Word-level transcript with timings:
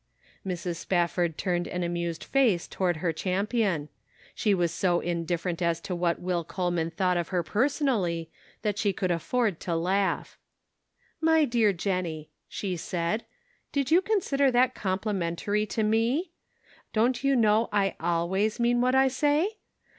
Mrs. 0.43 0.77
Spafford 0.77 1.37
turned 1.37 1.67
an 1.67 1.83
amused 1.83 2.23
face 2.23 2.67
toward 2.67 2.97
her 3.05 3.13
champion. 3.13 3.87
She 4.33 4.51
was 4.55 4.71
so 4.73 4.99
indifferent 4.99 5.61
as 5.61 5.79
to 5.81 5.93
what 5.95 6.19
Will 6.19 6.43
Coleman 6.43 6.89
thought 6.89 7.17
of 7.17 7.27
her 7.27 7.43
personally, 7.43 8.31
that 8.63 8.79
she 8.79 8.93
could 8.93 9.11
afford 9.11 9.59
to 9.59 9.75
laugh." 9.75 10.39
My 11.31 11.45
dear 11.45 11.71
Jennie," 11.71 12.31
she 12.49 12.77
said," 12.77 13.25
did 13.71 13.91
you 13.91 14.01
con 14.01 14.21
sider 14.21 14.49
that 14.49 14.73
complimentary 14.73 15.67
to 15.67 15.83
me? 15.83 16.31
Don't 16.93 17.23
you 17.23 17.35
know 17.35 17.69
I 17.71 17.95
always 17.99 18.59
mean 18.59 18.81
what 18.81 18.95
I 18.95 19.07
say 19.07 19.57